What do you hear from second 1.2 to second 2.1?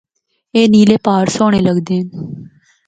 سہنڑے لگدے ہن۔